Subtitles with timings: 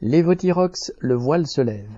[0.00, 1.90] Lévothyrox, le voile se lève.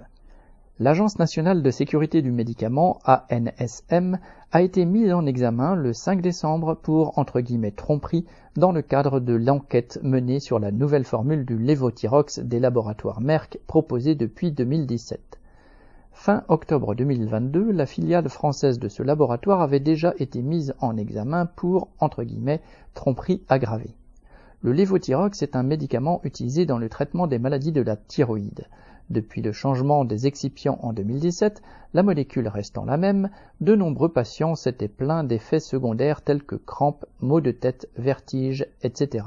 [0.78, 4.18] L'Agence nationale de sécurité du médicament, ANSM,
[4.52, 8.24] a été mise en examen le 5 décembre pour entre guillemets tromperie
[8.56, 13.58] dans le cadre de l'enquête menée sur la nouvelle formule du lévothyrox des laboratoires Merck
[13.66, 15.38] proposée depuis 2017.
[16.12, 21.44] Fin octobre 2022, la filiale française de ce laboratoire avait déjà été mise en examen
[21.44, 22.62] pour entre guillemets
[22.94, 23.94] tromperie aggravée.
[24.62, 28.66] Le lévothyrox est un médicament utilisé dans le traitement des maladies de la thyroïde.
[29.08, 31.62] Depuis le changement des excipients en 2017,
[31.94, 33.30] la molécule restant la même,
[33.62, 39.24] de nombreux patients s'étaient plaints d'effets secondaires tels que crampes, maux de tête, vertiges, etc.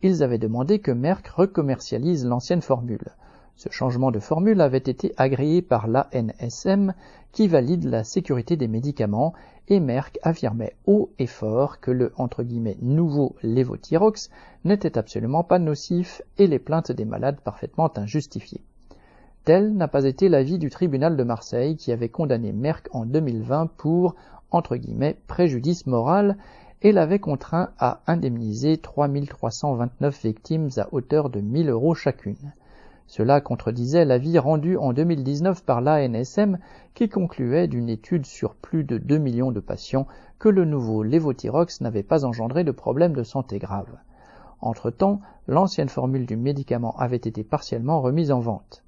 [0.00, 3.12] Ils avaient demandé que Merck recommercialise l'ancienne formule.
[3.56, 6.92] Ce changement de formule avait été agréé par l'ANSM
[7.30, 9.32] qui valide la sécurité des médicaments
[9.68, 12.12] et Merck affirmait haut et fort que le
[12.82, 14.30] nouveau lévothyrox
[14.64, 18.60] n'était absolument pas nocif et les plaintes des malades parfaitement injustifiées.
[19.44, 23.68] Tel n'a pas été l'avis du tribunal de Marseille qui avait condamné Merck en 2020
[23.76, 24.16] pour
[24.50, 26.36] entre guillemets préjudice moral
[26.82, 32.52] et l'avait contraint à indemniser 3329 victimes à hauteur de 1000 euros chacune.
[33.06, 36.58] Cela contredisait l'avis rendu en 2019 par l'ANSM
[36.94, 40.06] qui concluait d'une étude sur plus de 2 millions de patients
[40.38, 43.98] que le nouveau lévothyrox n'avait pas engendré de problèmes de santé graves.
[44.60, 48.82] Entre-temps, l'ancienne formule du médicament avait été partiellement remise en vente.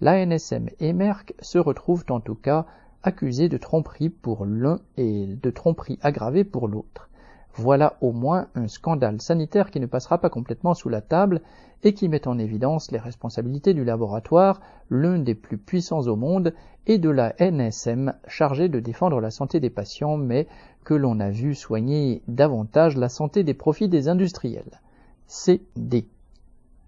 [0.00, 2.66] L'ANSM et Merck se retrouvent en tout cas
[3.02, 7.08] accusés de tromperie pour l'un et de tromperie aggravée pour l'autre.
[7.58, 11.40] Voilà au moins un scandale sanitaire qui ne passera pas complètement sous la table
[11.84, 16.52] et qui met en évidence les responsabilités du laboratoire, l'un des plus puissants au monde,
[16.86, 20.46] et de la NSM chargée de défendre la santé des patients, mais
[20.84, 24.80] que l'on a vu soigner davantage la santé des profits des industriels.
[25.26, 26.06] CD.